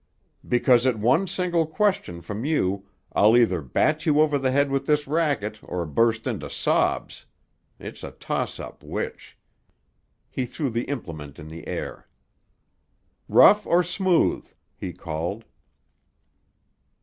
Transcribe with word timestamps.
"Because 0.47 0.87
at 0.87 0.97
one 0.97 1.27
single 1.27 1.67
question 1.67 2.21
from 2.21 2.43
you 2.43 2.87
I'll 3.13 3.37
either 3.37 3.61
bat 3.61 4.03
you 4.07 4.19
over 4.19 4.39
the 4.39 4.49
head 4.49 4.71
with 4.71 4.87
this 4.87 5.05
racket 5.05 5.59
or 5.61 5.85
burst 5.85 6.25
into 6.25 6.49
sobs. 6.49 7.27
It's 7.79 8.03
a 8.03 8.09
toss 8.09 8.59
up 8.59 8.81
which." 8.81 9.37
He 10.31 10.47
threw 10.47 10.71
the 10.71 10.85
implement 10.85 11.37
in 11.37 11.49
the 11.49 11.67
air. 11.67 12.07
"Rough 13.29 13.67
or 13.67 13.83
smooth?" 13.83 14.47
he 14.75 14.91
called. 14.91 15.45